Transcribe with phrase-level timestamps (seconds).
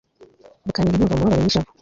[0.65, 1.71] bukantera inkunga mu mubabaro n'ishavu